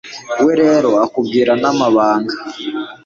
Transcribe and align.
we 0.45 0.53
rero 0.61 0.89
akubwira 1.05 1.51
n'amabanga 1.61 2.35